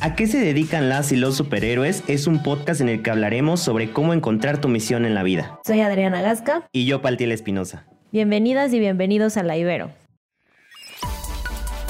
[0.00, 2.04] ¿A qué se dedican las y los superhéroes?
[2.06, 5.58] Es un podcast en el que hablaremos sobre cómo encontrar tu misión en la vida.
[5.66, 6.68] Soy Adriana Gasca.
[6.70, 7.84] Y yo, Paltiel Espinosa.
[8.12, 9.90] Bienvenidas y bienvenidos a La Ibero.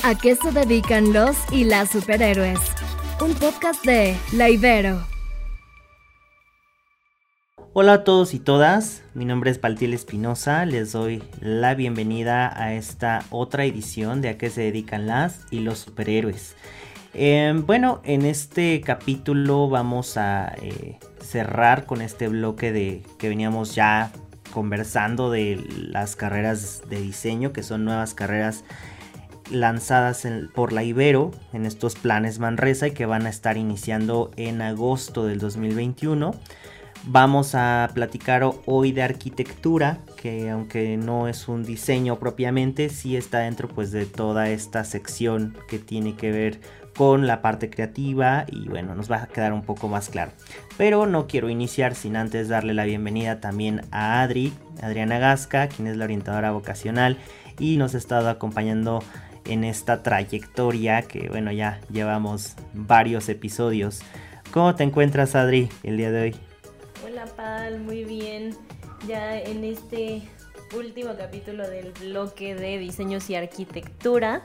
[0.03, 2.59] ¿A qué se dedican los y las superhéroes?
[3.21, 5.07] Un podcast de La Ibero.
[7.75, 12.73] Hola a todos y todas, mi nombre es Paltiel Espinosa, les doy la bienvenida a
[12.73, 16.57] esta otra edición de A qué se dedican las y los superhéroes.
[17.15, 23.75] Em, bueno, en este capítulo vamos a eh, cerrar con este bloque de que veníamos
[23.75, 24.13] ya
[24.53, 28.65] conversando de las carreras de diseño, que son nuevas carreras
[29.51, 34.61] lanzadas por la Ibero en estos planes Manresa y que van a estar iniciando en
[34.61, 36.35] agosto del 2021.
[37.05, 43.39] Vamos a platicar hoy de arquitectura, que aunque no es un diseño propiamente, sí está
[43.39, 46.61] dentro pues de toda esta sección que tiene que ver
[46.99, 50.33] con la parte creativa y bueno, nos va a quedar un poco más claro.
[50.77, 55.87] Pero no quiero iniciar sin antes darle la bienvenida también a Adri, Adriana Gasca, quien
[55.87, 57.17] es la orientadora vocacional
[57.61, 59.05] y nos ha estado acompañando
[59.45, 64.01] en esta trayectoria que bueno, ya llevamos varios episodios.
[64.51, 66.37] ¿Cómo te encuentras Adri el día de hoy?
[67.07, 68.57] Hola Pal, muy bien.
[69.07, 70.23] Ya en este
[70.77, 74.43] último capítulo del bloque de diseños y arquitectura.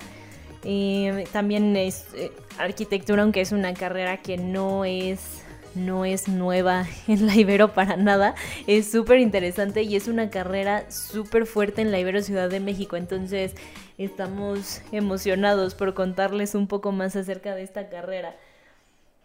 [0.66, 5.44] Eh, también es eh, arquitectura, aunque es una carrera que no es
[5.75, 8.36] no es nueva en la Ibero para nada,
[8.67, 12.95] es súper interesante y es una carrera súper fuerte en la Ibero Ciudad de México,
[12.95, 13.55] entonces
[13.98, 18.36] estamos emocionados por contarles un poco más acerca de esta carrera.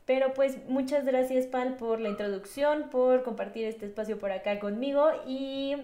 [0.07, 5.11] Pero pues muchas gracias Pal por la introducción, por compartir este espacio por acá conmigo
[5.27, 5.77] y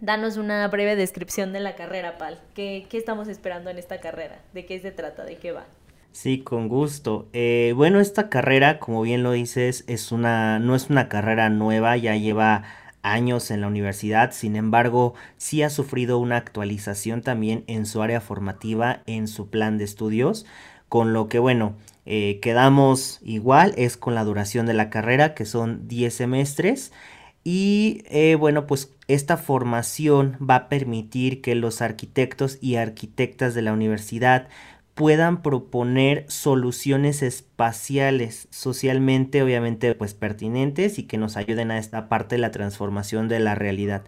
[0.00, 2.38] Danos una breve descripción de la carrera, Pal.
[2.54, 4.40] ¿Qué, estamos esperando en esta carrera?
[4.54, 5.24] ¿De qué se trata?
[5.24, 5.66] ¿De qué va?
[6.12, 7.28] Sí, con gusto.
[7.34, 11.98] Eh, bueno, esta carrera, como bien lo dices, es una, no es una carrera nueva,
[11.98, 12.64] ya lleva
[13.02, 18.22] años en la universidad, sin embargo, sí ha sufrido una actualización también en su área
[18.22, 20.46] formativa, en su plan de estudios,
[20.88, 21.74] con lo que, bueno,
[22.06, 26.90] eh, quedamos igual, es con la duración de la carrera, que son 10 semestres.
[27.42, 33.62] Y eh, bueno, pues esta formación va a permitir que los arquitectos y arquitectas de
[33.62, 34.48] la universidad
[34.94, 42.34] puedan proponer soluciones espaciales socialmente obviamente pues pertinentes y que nos ayuden a esta parte
[42.34, 44.02] de la transformación de la realidad.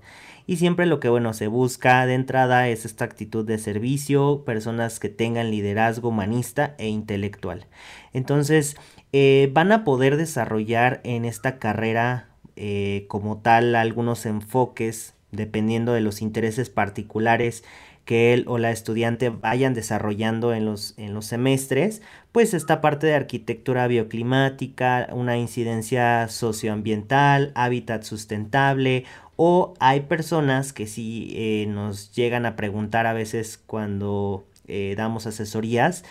[0.47, 5.01] Y siempre lo que bueno se busca de entrada es esta actitud de servicio, personas
[5.01, 7.67] que tengan liderazgo humanista e intelectual.
[8.13, 8.77] Entonces
[9.13, 16.03] eh, van a poder desarrollar en esta carrera eh, como tal algunos enfoques dependiendo de
[16.03, 17.65] los intereses particulares
[18.05, 22.03] que él o la estudiante vayan desarrollando en los, en los semestres,
[22.33, 29.05] pues esta parte de arquitectura bioclimática, una incidencia socioambiental, hábitat sustentable,
[29.37, 35.27] o hay personas que sí eh, nos llegan a preguntar a veces cuando eh, damos
[35.27, 36.05] asesorías,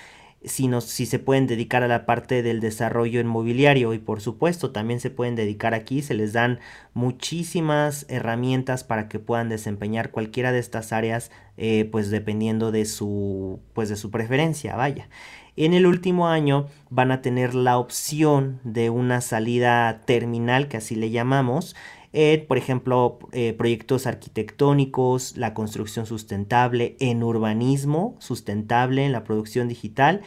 [0.43, 4.99] si, si se pueden dedicar a la parte del desarrollo inmobiliario y por supuesto también
[4.99, 6.59] se pueden dedicar aquí, se les dan
[6.93, 13.59] muchísimas herramientas para que puedan desempeñar cualquiera de estas áreas eh, pues dependiendo de su
[13.73, 15.09] pues de su preferencia, vaya.
[15.57, 20.95] En el último año van a tener la opción de una salida terminal, que así
[20.95, 21.75] le llamamos,
[22.13, 29.67] eh, por ejemplo, eh, proyectos arquitectónicos, la construcción sustentable, en urbanismo sustentable, en la producción
[29.69, 30.21] digital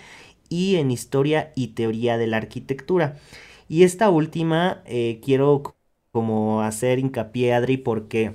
[0.48, 3.16] y en historia y teoría de la arquitectura.
[3.68, 5.74] Y esta última eh, quiero
[6.12, 8.34] como hacer hincapié, Adri, porque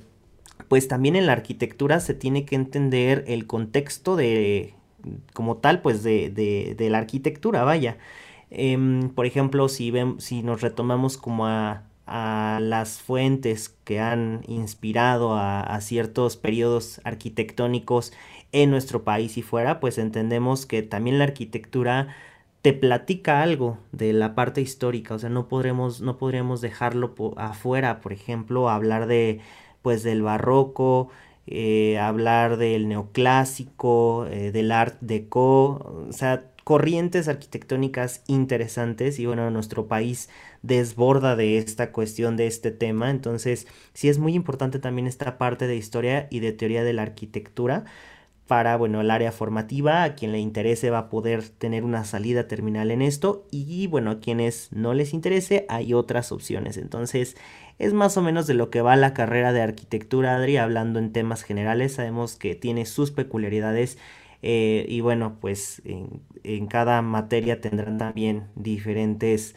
[0.68, 4.75] pues también en la arquitectura se tiene que entender el contexto de,
[5.34, 7.98] como tal, pues de, de, la arquitectura, vaya.
[8.52, 15.35] Em, por ejemplo, si, si nos retomamos como a a las fuentes que han inspirado
[15.35, 18.13] a, ciertos periodos arquitectónicos
[18.51, 22.09] en nuestro país y fuera, pues entendemos que también la arquitectura
[22.61, 26.17] te platica algo de la parte histórica, o sea, no podremos, no
[26.61, 29.39] dejarlo afuera, por ejemplo, hablar de,
[29.81, 31.09] pues, del barroco,
[31.47, 39.50] eh, hablar del neoclásico, eh, del art deco, o sea, corrientes arquitectónicas interesantes y bueno,
[39.50, 40.30] nuestro país
[40.62, 45.66] desborda de esta cuestión, de este tema, entonces sí es muy importante también esta parte
[45.66, 47.86] de historia y de teoría de la arquitectura
[48.45, 52.48] para, bueno, el área formativa, a quien le interese va a poder tener una salida
[52.48, 53.48] terminal en esto.
[53.50, 57.36] Y bueno, a quienes no les interese hay otras opciones, entonces
[57.80, 61.13] es más o menos de lo que va la carrera de arquitectura, Adri, hablando en
[61.13, 63.98] temas generales, sabemos que tiene sus peculiaridades
[64.41, 69.56] eh, y bueno, pues en, cada materia tendrán también diferentes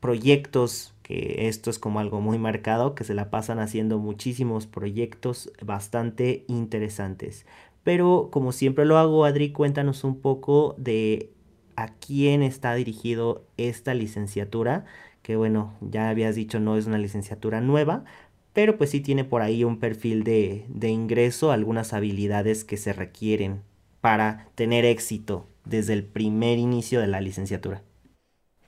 [0.00, 5.52] proyectos, que esto es como algo muy marcado, que se la pasan haciendo muchísimos proyectos
[5.62, 7.46] bastante interesantes.
[7.84, 11.30] Pero como siempre lo hago, Adri, cuéntanos un poco de
[11.76, 14.84] a quién está dirigido esta licenciatura,
[15.22, 18.04] que bueno, ya habías dicho no es una licenciatura nueva,
[18.52, 22.92] pero pues sí tiene por ahí un perfil de, de ingreso, algunas habilidades que se
[22.92, 23.62] requieren
[24.00, 27.82] para tener éxito desde el primer inicio de la licenciatura.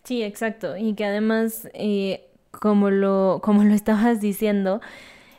[0.04, 0.76] Sí, exacto.
[0.76, 4.80] Y que además, eh, como, lo, como lo estabas diciendo,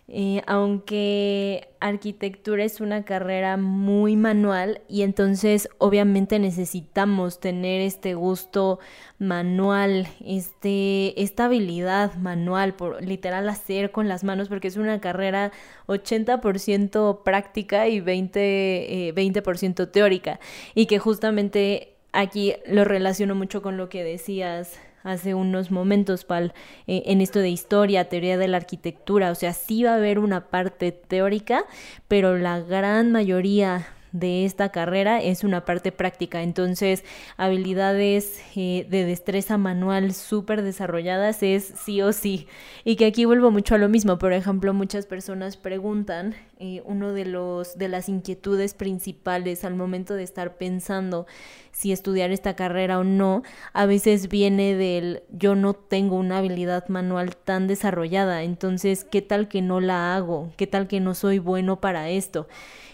[0.09, 8.79] eh, aunque arquitectura es una carrera muy manual y entonces obviamente necesitamos tener este gusto
[9.17, 15.53] manual, este, esta habilidad manual, por literal hacer con las manos, porque es una carrera
[15.87, 20.39] 80% práctica y 20%, 20 eh, teórica.
[20.75, 26.53] Y que justamente aquí lo relaciono mucho con lo que decías hace unos momentos, Pal,
[26.87, 29.31] eh, en esto de historia, teoría de la arquitectura.
[29.31, 31.65] O sea, sí va a haber una parte teórica,
[32.07, 36.43] pero la gran mayoría de esta carrera es una parte práctica.
[36.43, 37.03] Entonces,
[37.35, 42.47] habilidades eh, de destreza manual súper desarrolladas es sí o sí.
[42.85, 44.19] Y que aquí vuelvo mucho a lo mismo.
[44.19, 50.13] Por ejemplo, muchas personas preguntan, eh, uno de los de las inquietudes principales al momento
[50.13, 51.25] de estar pensando
[51.73, 53.43] si estudiar esta carrera o no,
[53.73, 59.47] a veces viene del yo no tengo una habilidad manual tan desarrollada, entonces, ¿qué tal
[59.49, 60.51] que no la hago?
[60.55, 62.47] ¿Qué tal que no soy bueno para esto?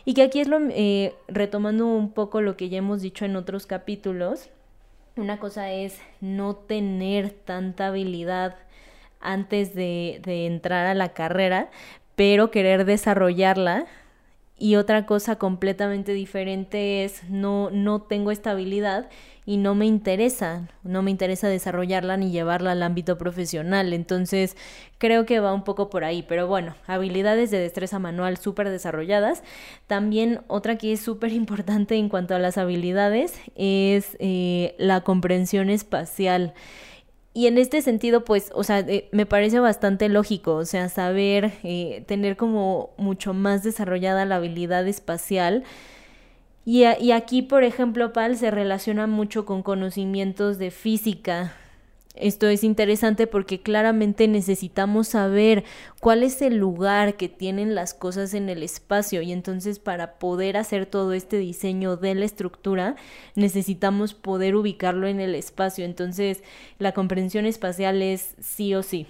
[0.06, 3.36] Y que aquí es lo, eh, retomando un poco lo que ya hemos dicho en
[3.36, 4.50] otros capítulos,
[5.18, 8.56] una cosa es no tener tanta habilidad
[9.20, 11.70] antes de, de entrar a la carrera,
[12.16, 13.86] pero querer desarrollarla
[14.60, 19.10] y otra cosa completamente diferente es no, no tengo estabilidad
[19.50, 23.94] y no me interesa, no me interesa desarrollarla ni llevarla al ámbito profesional.
[23.94, 24.56] Entonces
[25.00, 29.42] creo que va un poco por ahí, pero bueno, habilidades de destreza manual súper desarrolladas.
[29.88, 35.72] También otra que es súper importante en cuanto a las habilidades es eh, la comprensión
[35.72, 36.54] espacial.
[37.40, 41.54] Y en este sentido, pues, o sea, eh, me parece bastante lógico, o sea, saber,
[41.64, 45.64] eh, tener como mucho más desarrollada la habilidad espacial.
[46.66, 51.54] Y, y aquí, por ejemplo, Pal se relaciona mucho con conocimientos de física,
[52.16, 55.64] esto es interesante porque claramente necesitamos saber
[56.00, 60.58] cuál es el lugar que tienen las cosas en el espacio y entonces para poder
[60.58, 62.96] hacer todo este diseño de la estructura
[63.36, 65.86] necesitamos poder ubicarlo en el espacio.
[65.86, 66.44] Entonces
[66.80, 69.08] la comprensión espacial es sí o sí.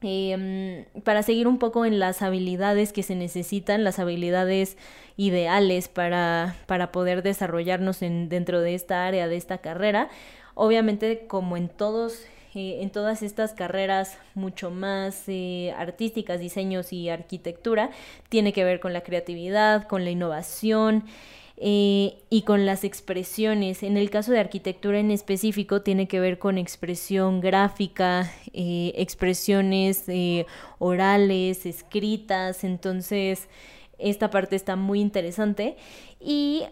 [0.00, 4.76] Em, para seguir un poco en las habilidades que se necesitan, las habilidades
[5.16, 10.08] ideales para, para poder desarrollarnos en, dentro de esta área, de esta carrera,
[10.60, 17.08] Obviamente, como en todos eh, en todas estas carreras mucho más eh, artísticas, diseños y
[17.08, 17.90] arquitectura,
[18.28, 21.04] tiene que ver con la creatividad, con la innovación.
[21.60, 23.82] Eh, y con las expresiones.
[23.82, 30.04] En el caso de arquitectura en específico tiene que ver con expresión gráfica, expresiones
[30.78, 33.48] orales, escritas, entonces
[33.98, 35.76] esta parte está muy interesante.
[36.20, 36.62] Y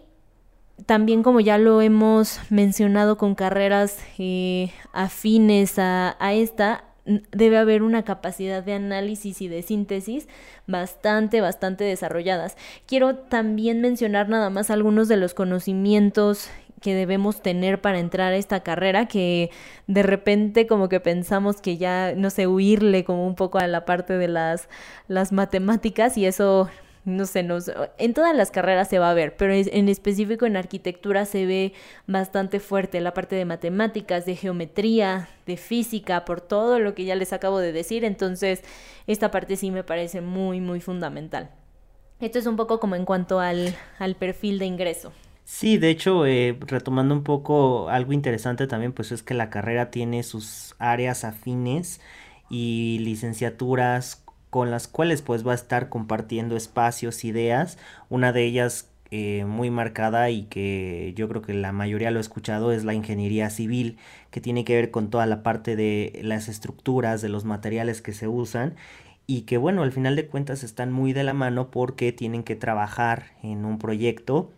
[0.85, 6.83] también como ya lo hemos mencionado con carreras eh, afines a, a esta,
[7.31, 10.27] debe haber una capacidad de análisis y de síntesis
[10.67, 12.57] bastante, bastante desarrolladas.
[12.85, 16.49] Quiero también mencionar nada más algunos de los conocimientos
[16.81, 19.49] que debemos tener para entrar a esta carrera, que
[19.87, 23.85] de repente como que pensamos que ya, no sé, huirle como un poco a la
[23.85, 24.69] parte de las,
[25.07, 26.69] las matemáticas y eso
[27.07, 27.57] no sé, no
[27.97, 31.73] en todas las carreras se va a ver, pero en específico en arquitectura se ve
[32.05, 37.15] bastante fuerte la parte de matemáticas, de geometría, de física, por todo lo que ya
[37.15, 38.61] les acabo de decir, entonces
[39.07, 41.49] esta parte sí me parece muy, muy fundamental.
[42.19, 45.13] Esto es un poco como en cuanto al, al perfil de ingreso.
[45.45, 49.91] Sí, de hecho, eh, retomando un poco algo interesante también, pues es que la carrera
[49.91, 52.01] tiene sus áreas afines
[52.49, 57.77] y licenciaturas con las cuales pues va a estar compartiendo espacios, ideas.
[58.09, 62.21] Una de ellas eh, muy marcada y que yo creo que la mayoría lo ha
[62.21, 63.97] escuchado es la ingeniería civil,
[64.31, 68.13] que tiene que ver con toda la parte de las estructuras, de los materiales que
[68.13, 68.75] se usan
[69.27, 72.55] y que bueno, al final de cuentas están muy de la mano porque tienen que
[72.55, 74.51] trabajar en un proyecto,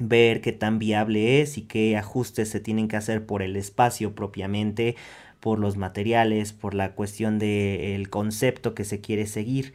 [0.00, 4.14] ver qué tan viable es y qué ajustes se tienen que hacer por el espacio
[4.14, 4.96] propiamente,
[5.44, 9.74] por los materiales, por la cuestión del concepto que se quiere seguir.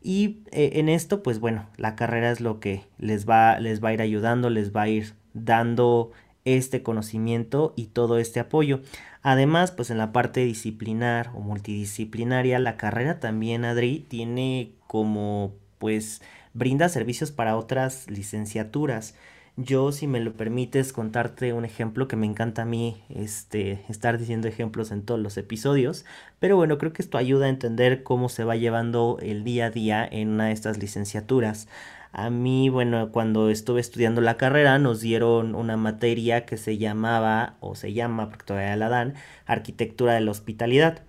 [0.00, 3.90] Y eh, en esto, pues bueno, la carrera es lo que les va, les va
[3.90, 6.10] a ir ayudando, les va a ir dando
[6.46, 8.80] este conocimiento y todo este apoyo.
[9.20, 16.22] Además, pues en la parte disciplinar o multidisciplinaria, la carrera también, Adri, tiene como, pues,
[16.54, 19.14] brinda servicios para otras licenciaturas.
[19.62, 24.16] Yo, si me lo permites, contarte un ejemplo que me encanta a mí este, estar
[24.16, 26.06] diciendo ejemplos en todos los episodios,
[26.38, 29.70] pero bueno, creo que esto ayuda a entender cómo se va llevando el día a
[29.70, 31.68] día en una de estas licenciaturas.
[32.12, 37.56] A mí, bueno, cuando estuve estudiando la carrera nos dieron una materia que se llamaba,
[37.60, 39.14] o se llama, porque todavía la dan,
[39.46, 41.02] Arquitectura de la Hospitalidad.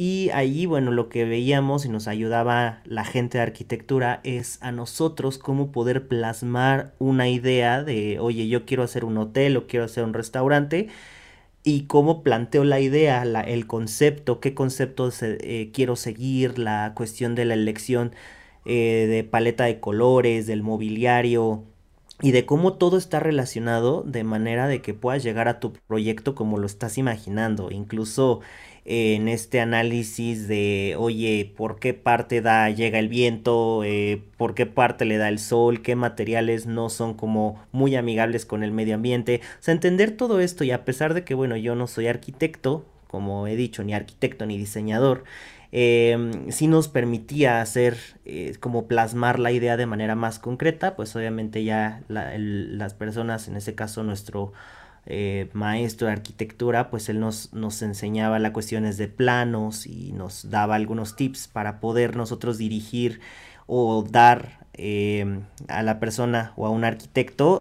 [0.00, 4.70] Y allí, bueno, lo que veíamos y nos ayudaba la gente de arquitectura es a
[4.70, 9.86] nosotros cómo poder plasmar una idea de, oye, yo quiero hacer un hotel o quiero
[9.86, 10.86] hacer un restaurante
[11.64, 17.46] y cómo planteo la idea, el concepto, qué concepto eh, quiero seguir, la cuestión de
[17.46, 18.12] la elección
[18.66, 21.64] eh, de paleta de colores, del mobiliario
[22.22, 26.36] y de cómo todo está relacionado de manera de que puedas llegar a tu proyecto
[26.36, 28.42] como lo estás imaginando, incluso
[28.90, 33.84] en este análisis de, oye, ¿por qué parte da, llega el viento?
[33.84, 35.82] Eh, ¿Por qué parte le da el sol?
[35.82, 39.42] ¿Qué materiales no son como muy amigables con el medio ambiente?
[39.60, 42.86] O sea, entender todo esto y a pesar de que, bueno, yo no soy arquitecto,
[43.08, 45.24] como he dicho, ni arquitecto ni diseñador,
[45.70, 51.14] eh, sí nos permitía hacer eh, como plasmar la idea de manera más concreta, pues
[51.14, 54.54] obviamente ya las personas, en ese caso nuestro
[55.10, 60.50] eh, maestro de arquitectura, pues él nos, nos enseñaba las cuestiones de planos y nos
[60.50, 63.20] daba algunos tips para poder nosotros dirigir
[63.66, 67.60] o dar Em, a la persona o a un arquitecto,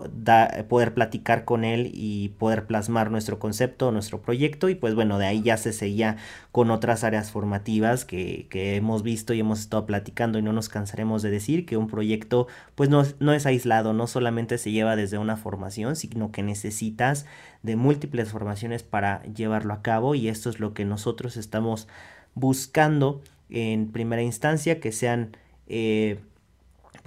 [0.69, 4.69] poder platicar con él y poder plasmar nuestro concepto, nuestro proyecto.
[4.69, 6.17] Y pues bueno, de ahí ya se seguía
[6.51, 11.23] con otras áreas formativas que, hemos visto y hemos estado platicando y no nos cansaremos
[11.23, 12.45] de decir que un proyecto
[12.75, 17.25] pues no, no es aislado, no solamente se lleva desde una formación, sino que necesitas
[17.63, 20.13] de múltiples formaciones para llevarlo a cabo.
[20.13, 21.87] Y esto es lo que nosotros estamos
[22.35, 26.19] buscando en primera instancia, que sean eh,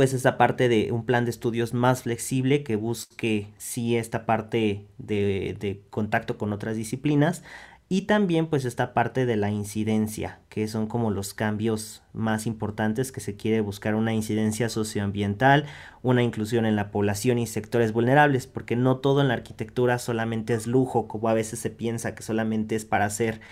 [0.00, 4.86] pues esa parte de un plan de estudios más flexible que busque sí esta parte
[4.96, 7.42] de, contacto con otras disciplinas.
[7.90, 13.12] Y también pues esta parte de la incidencia, que son como los cambios más importantes
[13.12, 15.66] que se quiere buscar una incidencia socioambiental,
[16.00, 20.54] una inclusión en la población y sectores vulnerables, porque no todo en la arquitectura solamente
[20.54, 23.42] es lujo, como a veces se piensa que solamente es para hacer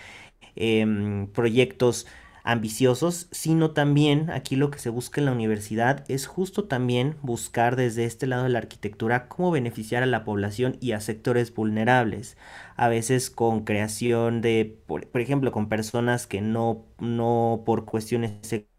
[0.56, 2.06] em, proyectos
[2.48, 7.76] ambiciosos, sino también aquí lo que se busca en la universidad es justo también buscar
[7.76, 12.38] desde este lado de la arquitectura cómo beneficiar a la población y a sectores vulnerables,
[12.76, 18.32] a veces con creación de, por, ejemplo, con personas que no, no por cuestiones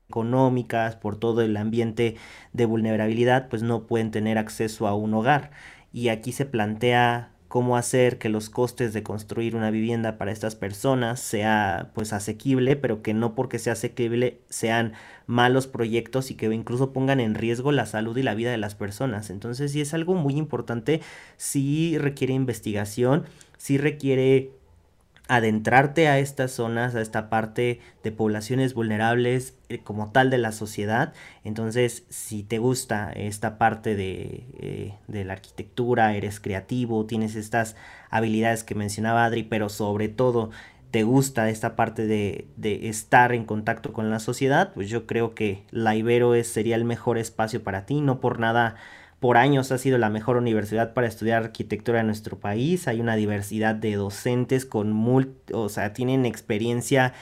[0.09, 2.15] económicas, por todo el ambiente
[2.53, 5.51] de vulnerabilidad, pues no pueden tener acceso a un hogar.
[5.93, 10.55] Y aquí se plantea cómo hacer que los costes de construir una vivienda para estas
[10.55, 14.93] personas sea pues asequible, pero que no porque sea asequible sean
[15.25, 18.75] malos proyectos y que incluso pongan en riesgo la salud y la vida de las
[18.75, 19.31] personas.
[19.31, 21.01] Entonces, si es algo muy importante,
[21.37, 23.25] sí requiere investigación,
[23.57, 24.51] sí requiere
[25.29, 30.51] adentrarte a estas zonas, a esta parte de poblaciones vulnerables eh, como tal de la
[30.51, 31.13] sociedad.
[31.43, 37.75] Entonces, si te gusta esta parte de, eh, de, la arquitectura, eres creativo, tienes estas
[38.09, 40.49] habilidades que mencionaba Adri, pero sobre todo
[40.89, 45.35] te gusta esta parte de, de estar en contacto con la sociedad, pues yo creo
[45.35, 48.77] que la Ibero es, sería el mejor espacio para ti, no por nada
[49.19, 52.87] por años ha sido la mejor universidad para estudiar arquitectura en nuestro país.
[52.87, 54.93] Hay una diversidad de docentes con
[55.53, 57.13] o sea, tienen experiencia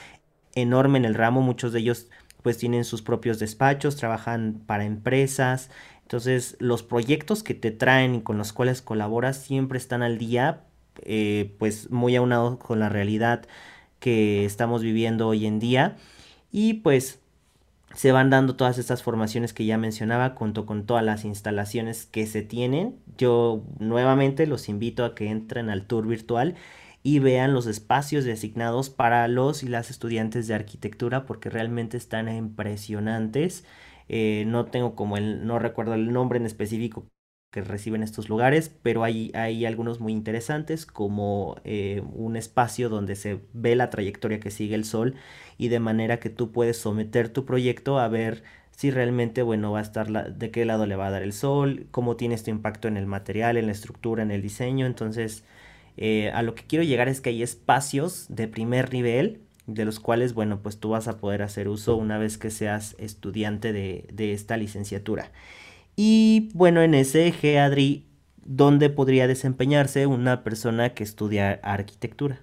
[0.53, 1.41] enorme en el ramo.
[1.41, 2.07] Muchos de ellos
[2.43, 5.71] pues tienen sus propios despachos, trabajan para empresas.
[6.03, 10.63] Entonces los proyectos que te traen y con los cuales colaboras siempre están al día,
[11.01, 13.47] eh, pues muy aunado con la realidad
[13.99, 15.97] que estamos viviendo hoy en día.
[16.51, 17.19] Y pues
[17.93, 22.27] se van dando todas estas formaciones que ya mencionaba, junto con todas las instalaciones que
[22.27, 22.99] se tienen.
[23.17, 26.55] Yo nuevamente los invito a que entren al tour virtual
[27.03, 32.29] y vean los espacios designados para los y las estudiantes de arquitectura porque realmente están
[32.29, 33.65] impresionantes.
[34.09, 37.07] Eh, no tengo como el, no recuerdo el nombre en específico
[37.57, 43.15] que reciben estos lugares, pero hay, hay algunos muy interesantes como eh, un espacio donde
[43.15, 45.15] se ve la trayectoria que sigue el Sol
[45.57, 49.79] y de manera que tú puedes someter tu proyecto a ver si realmente, bueno, va
[49.79, 52.87] a estar de qué lado le va a dar el sol, cómo tiene este impacto
[52.87, 54.85] en el material, en la estructura, en el diseño.
[54.85, 55.43] Entonces,
[55.97, 59.99] eh, a lo que quiero llegar es que hay espacios de primer nivel de los
[59.99, 64.07] cuales, bueno, pues tú vas a poder hacer uso una vez que seas estudiante de,
[64.13, 65.31] de esta licenciatura.
[65.99, 68.05] Y bueno, en ese eje, Adri,
[68.45, 72.39] ¿dónde podría desempeñarse una persona que estudia arquitectura?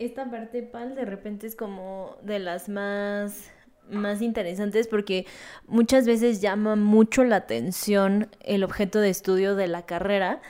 [0.00, 3.50] Esta parte, Pal, de repente es como de las más
[3.90, 5.26] más interesantes porque
[5.66, 10.40] muchas veces llama mucho la atención el objeto de estudio de la carrera,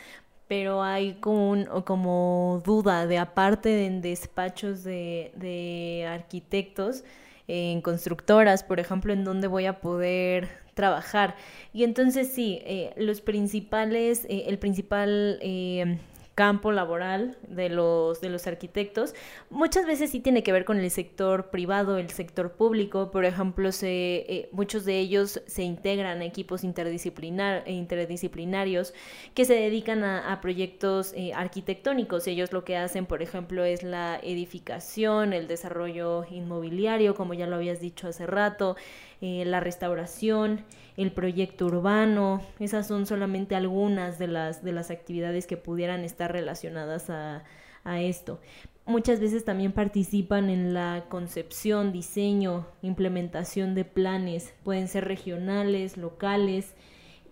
[0.48, 7.04] pero hay como, un, como duda de aparte en despachos de, de arquitectos,
[7.48, 10.48] en constructoras, por ejemplo, en dónde voy a poder
[10.80, 11.36] trabajar.
[11.74, 15.98] Y entonces sí, eh, los principales, eh, el principal eh,
[16.34, 19.14] campo laboral de los, de los arquitectos,
[19.50, 23.10] muchas veces sí tiene que ver con el sector privado, el sector público.
[23.10, 28.94] Por ejemplo, se, muchos de ellos se integran a equipos interdisciplinar, interdisciplinarios
[29.34, 32.26] que se dedican a, proyectos arquitectónicos.
[32.26, 37.56] Ellos lo que hacen, por ejemplo, es la edificación, el desarrollo inmobiliario, como ya lo
[37.56, 38.76] habías dicho hace rato,
[39.20, 40.64] eh, la restauración,
[40.96, 42.40] el proyecto urbano.
[42.58, 47.44] Esas son solamente algunas de las, de las actividades que pudieran estar relacionadas a,
[47.84, 48.40] a esto.
[48.86, 54.52] Muchas veces también participan en la concepción, diseño, implementación de planes.
[54.64, 56.74] Pueden ser regionales, locales.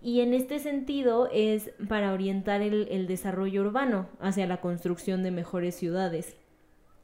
[0.01, 5.31] Y en este sentido es para orientar el, el desarrollo urbano hacia la construcción de
[5.31, 6.37] mejores ciudades.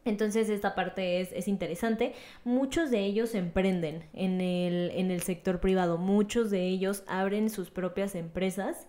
[0.06, 2.14] Entonces esta parte es, interesante.
[2.44, 7.72] Muchos de ellos emprenden en el, en el, sector privado, muchos de ellos abren sus
[7.72, 8.86] propias empresas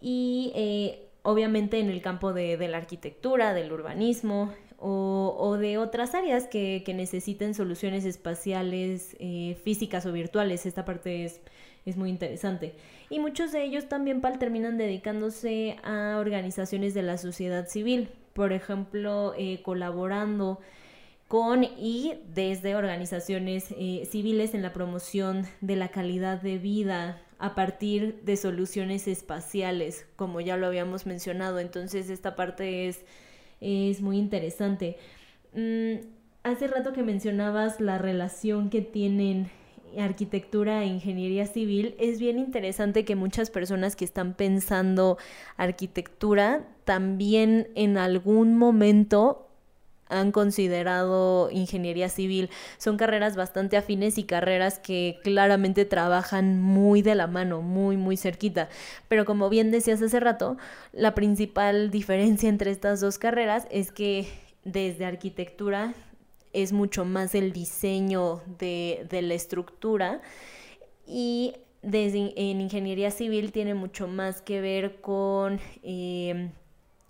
[0.00, 6.46] y eh, obviamente en el campo de, la arquitectura, del urbanismo o, de otras áreas
[6.46, 10.64] que, necesiten soluciones espaciales, eh, físicas o virtuales.
[10.64, 11.40] Esta parte es,
[11.86, 12.74] es muy interesante.
[13.10, 19.32] Y muchos de ellos también terminan dedicándose a organizaciones de la sociedad civil por ejemplo,
[19.38, 20.60] eh, colaborando
[21.26, 27.54] con y desde organizaciones eh, civiles en la promoción de la calidad de vida a
[27.54, 31.58] partir de soluciones espaciales, como ya lo habíamos mencionado.
[31.58, 33.06] Entonces, esta parte es,
[33.62, 34.98] es muy interesante.
[35.54, 36.06] Mm,
[36.42, 39.50] hace rato que mencionabas la relación que tienen
[39.98, 45.16] arquitectura e ingeniería civil, es bien interesante que muchas personas que están pensando
[45.56, 49.48] arquitectura también en algún momento
[50.08, 52.48] han considerado ingeniería civil.
[52.78, 58.16] Son carreras bastante afines y carreras que claramente trabajan muy de la mano, muy, muy
[58.16, 58.68] cerquita.
[59.08, 60.56] Pero como bien decías hace rato,
[60.92, 64.28] la principal diferencia entre estas dos carreras es que
[64.64, 65.92] desde arquitectura
[66.52, 70.22] es mucho más el diseño de, la estructura
[71.04, 75.58] y desde, en ingeniería civil tiene mucho más que ver con...
[75.82, 76.50] Eh,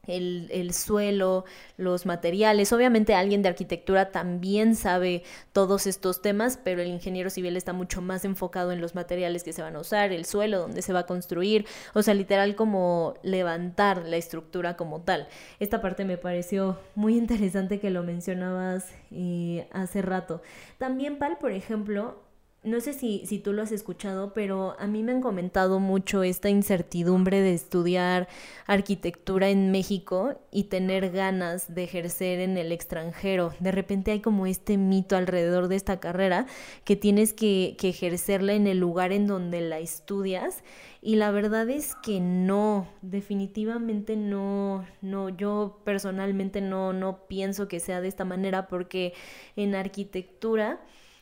[0.06, 1.44] el, suelo,
[1.76, 2.72] los materiales.
[2.72, 8.02] Obviamente alguien de arquitectura también sabe todos estos temas, pero el ingeniero civil está mucho
[8.02, 11.00] más enfocado en los materiales que se van a usar, el suelo, donde se va
[11.00, 15.28] a construir, o sea, literal como levantar la estructura como tal.
[15.60, 20.42] Esta parte me pareció muy interesante que lo mencionabas eh, hace rato.
[20.78, 22.25] También, Pal, por ejemplo,
[22.66, 26.24] no sé si, si tú lo has escuchado, pero a mí me han comentado mucho
[26.24, 28.26] esta incertidumbre de estudiar
[28.66, 33.54] arquitectura en México y tener ganas de ejercer en el extranjero.
[33.60, 36.46] De repente hay como este mito alrededor de esta carrera
[36.84, 40.64] que tienes que, que ejercerla en el lugar en donde la estudias
[41.00, 47.78] y la verdad es que no, definitivamente no, no, yo personalmente no, no pienso que
[47.78, 49.14] sea de esta manera porque
[49.54, 50.80] en arquitectura...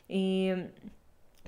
[0.08, 0.70] Eh,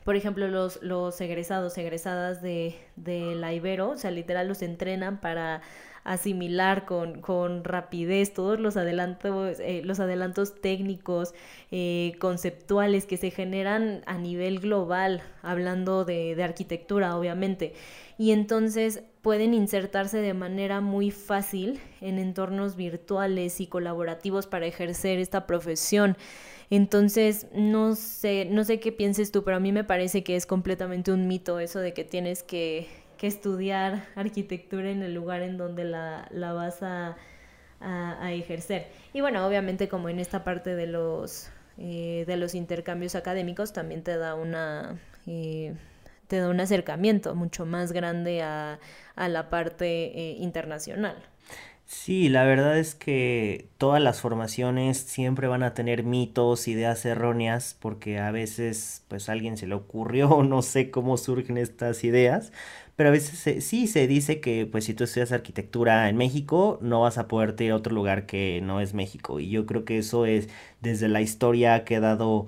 [0.06, 5.20] por ejemplo, los, los egresados, egresadas de, de la Ibero, o sea, literal los entrenan
[5.20, 5.62] para
[6.04, 11.34] asimilar con, con rapidez todos los adelantos, eh, los adelantos técnicos,
[11.72, 17.74] eh, conceptuales que se generan a nivel global, hablando de, de arquitectura, obviamente.
[18.16, 25.18] Y entonces pueden insertarse de manera muy fácil en entornos virtuales y colaborativos para ejercer
[25.18, 26.16] esta profesión.
[26.70, 30.46] Entonces, no sé, no sé qué pienses tú, pero a mí me parece que es
[30.46, 32.88] completamente un mito eso de que tienes que,
[33.22, 37.16] estudiar arquitectura en el lugar en donde la, la vas a,
[38.30, 38.88] ejercer.
[39.12, 44.02] Y bueno, obviamente como en esta parte de los, eh, de los intercambios académicos también
[44.02, 44.98] te da una...
[45.26, 45.74] Eh,
[46.32, 48.78] un acercamiento mucho más grande a,
[49.16, 51.16] la parte eh, internacional.
[51.88, 57.76] Sí, la verdad es que todas las formaciones siempre van a tener mitos, ideas erróneas,
[57.80, 62.52] porque a veces pues a alguien se le ocurrió, no sé cómo surgen estas ideas,
[62.96, 67.02] pero a veces sí se dice que pues si tú estudias arquitectura en México no
[67.02, 69.98] vas a poderte ir a otro lugar que no es México y yo creo que
[69.98, 70.48] eso es
[70.80, 72.46] desde la historia ha quedado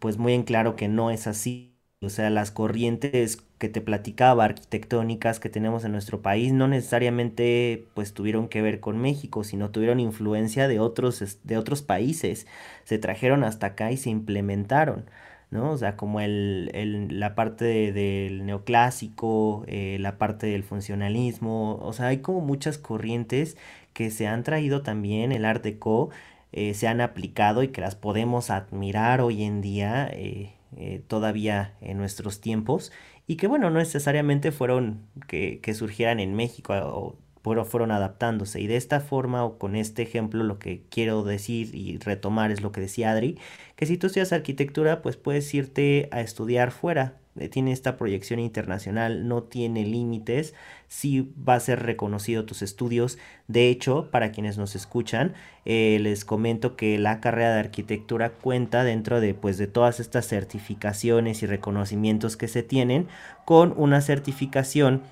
[0.00, 1.69] pues muy en claro que no es así.
[2.02, 7.88] O sea, las corrientes que te platicaba arquitectónicas que tenemos en nuestro país no necesariamente
[7.94, 12.46] pues tuvieron que ver con México, sino tuvieron influencia de otros, de otros países.
[12.84, 15.10] Se trajeron hasta acá y se implementaron.
[15.50, 15.72] ¿no?
[15.72, 21.92] O sea, como el, el, la parte del neoclásico, eh, la parte del funcionalismo, o
[21.92, 23.56] sea, hay como muchas corrientes
[23.92, 26.10] que se han traído también, el Art Deco,
[26.52, 30.08] eh, se han aplicado y que las podemos admirar hoy en día.
[30.12, 32.92] Eh, eh, todavía en nuestros tiempos
[33.26, 38.60] y que bueno, no necesariamente fueron que, que surgieran en México o pero fueron adaptándose.
[38.60, 42.60] Y de esta forma o con este ejemplo lo que quiero decir y retomar es
[42.60, 43.38] lo que decía Adri,
[43.76, 47.19] que si tú estudias arquitectura pues puedes irte a estudiar fuera,
[47.50, 50.54] tiene esta proyección internacional, no tiene límites,
[50.88, 53.18] sí va a ser reconocido tus estudios.
[53.46, 58.82] De hecho, para quienes nos escuchan, eh, les comento que la carrera de arquitectura cuenta
[58.82, 63.06] dentro de, pues, de todas estas certificaciones y reconocimientos que se tienen
[63.44, 65.02] con una certificación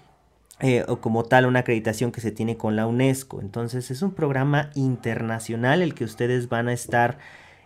[0.61, 3.41] eh, o como tal una acreditación que se tiene con la UNESCO.
[3.41, 7.19] Entonces es un programa internacional el que ustedes van a estar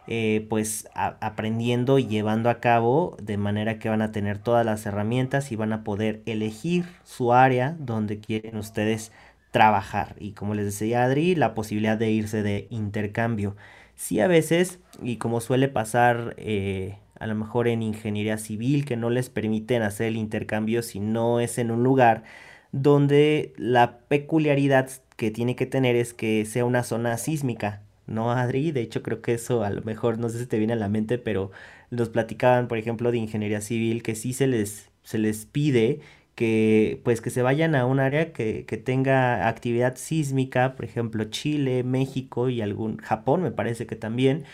[0.09, 4.85] eh, pues aprendiendo y llevando a cabo de manera que van a tener todas las
[4.85, 9.13] herramientas y van a poder elegir su área donde quieren ustedes
[9.53, 10.17] trabajar.
[10.19, 13.57] Y como les decía Adri la posibilidad de irse de intercambio.
[13.95, 18.97] Sí a veces y como suele pasar eh, a lo mejor en ingeniería civil que
[18.97, 22.25] no les permiten hacer el intercambio si no es en un lugar
[22.73, 28.73] donde la peculiaridad que tiene que tener es que sea una zona sísmica ¿no, Adri?
[28.73, 30.89] De hecho, creo que eso a lo mejor no sé si te viene a la
[30.89, 31.51] mente, pero
[31.91, 36.01] nos platicaban, por ejemplo, de ingeniería civil, que sí se les, se les pide
[36.35, 41.25] que pues que se vayan a un área que, que tenga actividad sísmica, por ejemplo,
[41.25, 44.45] Chile, México y algún Japón, me parece que también.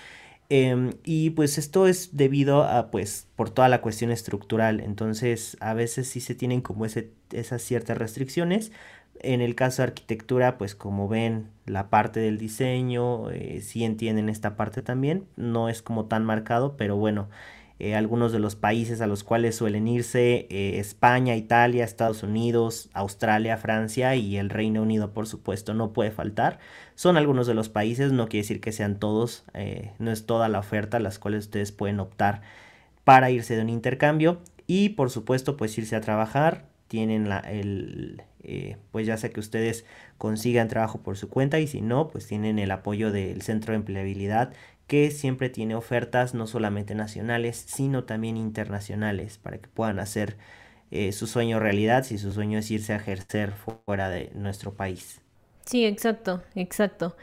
[0.50, 4.80] Em, y pues esto es debido a pues por toda la cuestión estructural.
[4.80, 8.72] Entonces a veces sí se tienen como esas ciertas restricciones,
[9.20, 14.28] en el caso de arquitectura, pues como ven la parte del diseño, eh, sí entienden
[14.28, 17.28] esta parte también, no es como tan marcado, pero bueno,
[17.80, 22.90] eh, algunos de los países a los cuales suelen irse, eh, España, Italia, Estados Unidos,
[22.92, 26.58] Australia, Francia y el Reino Unido, por supuesto, no puede faltar.
[26.94, 29.44] Son algunos de los países, no quiere decir que sean todos,
[29.98, 32.42] no es toda la oferta a las cuales ustedes pueden optar
[33.04, 38.22] para irse de un intercambio y por supuesto pues irse a trabajar, tienen la, el,
[38.48, 39.84] eh, pues ya sea que ustedes
[40.16, 43.76] consigan trabajo por su cuenta y si no, pues tienen el apoyo del Centro de
[43.76, 44.52] Empleabilidad
[44.86, 50.38] que siempre tiene ofertas no solamente nacionales, sino también internacionales para que puedan hacer
[50.90, 55.20] eh, su sueño realidad si su sueño es irse a ejercer fuera de nuestro país.
[55.66, 57.14] Sí, exacto, exacto.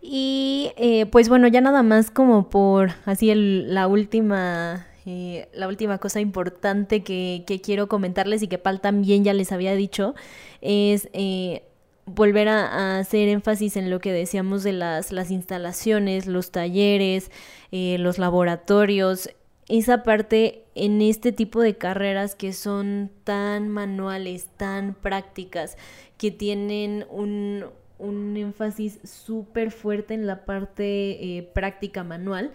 [0.00, 5.68] Y eh, pues bueno, ya nada más como por así el, la última eh, la
[5.68, 10.14] última cosa importante que, quiero comentarles y que Pal también ya les había dicho
[10.60, 11.62] es eh,
[12.04, 17.30] volver a, hacer énfasis en lo que decíamos de las, instalaciones, los talleres,
[17.72, 19.30] eh, los laboratorios,
[19.70, 25.78] esa parte en este tipo de carreras que son tan manuales, tan prácticas,
[26.18, 27.64] que tienen un,
[27.96, 32.52] un énfasis súper fuerte en la parte práctica manual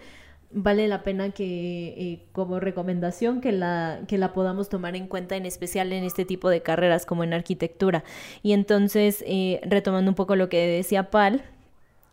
[0.54, 5.36] vale la pena que eh, como recomendación que la, que la podamos tomar en cuenta
[5.36, 8.04] en especial en este tipo de carreras como en arquitectura.
[8.42, 11.42] Y entonces, eh, retomando un poco lo que decía Pal,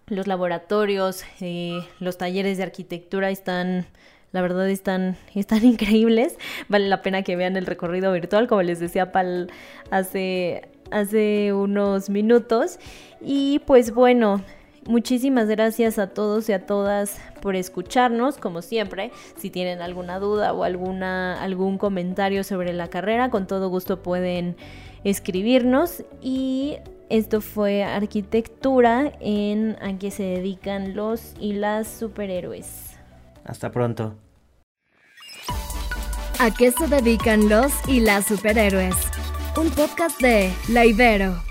[0.08, 3.86] los laboratorios, eh, los talleres de arquitectura están,
[4.32, 6.38] la verdad están, están increíbles.
[6.68, 9.52] Vale la pena que vean el recorrido virtual, como les decía Pal
[9.92, 12.80] hace, hace unos minutos.
[13.22, 14.42] Y pues bueno,
[14.88, 19.12] Muchísimas gracias a todos y a todas por escucharnos, como siempre.
[19.38, 24.56] Si tienen alguna duda o alguna, algún comentario sobre la carrera, con todo gusto pueden
[25.04, 26.04] escribirnos.
[26.20, 26.78] Y
[27.10, 32.96] esto fue arquitectura en a qué se dedican los y las superhéroes.
[33.46, 34.16] Hasta pronto.
[36.40, 38.96] ¿A qué se dedican los y las superhéroes?
[39.56, 41.51] Un podcast de La Ibero